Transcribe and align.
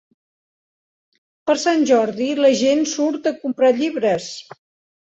Per 1.51 1.57
Sant 1.65 1.85
Jordi 1.91 2.31
la 2.41 2.53
gent 2.63 2.85
surt 2.97 3.31
a 3.35 3.39
comprar 3.47 3.75
llibres. 3.85 4.33